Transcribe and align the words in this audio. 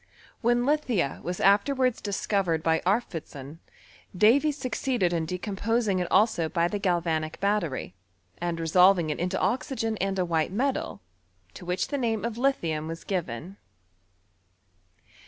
When 0.41 0.65
lithia 0.65 1.19
was 1.23 1.39
afterwards 1.39 2.01
dis 2.01 2.25
OF 2.25 2.31
ELECTRO 2.33 2.57
CHEMISTRY. 2.57 2.81
265 2.81 3.37
covered 3.37 3.59
by 3.59 3.65
Arfvedson, 3.67 4.17
Davy 4.17 4.51
succeeded 4.51 5.13
in 5.13 5.27
decom 5.27 5.55
posing 5.55 5.99
it 5.99 6.07
also 6.09 6.49
by 6.49 6.67
the 6.67 6.79
galvanic 6.79 7.39
battery, 7.39 7.93
and 8.39 8.59
resolving 8.59 9.11
it 9.11 9.19
into 9.19 9.39
oxygen 9.39 9.97
and 9.97 10.17
a 10.17 10.25
white 10.25 10.51
metal, 10.51 11.01
to 11.53 11.65
which 11.67 11.89
the 11.89 11.99
name 11.99 12.25
of 12.25 12.39
lithium 12.39 12.87
was 12.87 13.03
given. 13.03 13.57